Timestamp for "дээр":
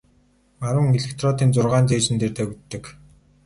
2.19-2.33